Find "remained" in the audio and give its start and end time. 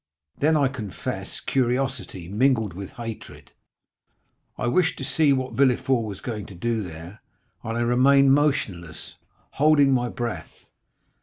7.81-8.33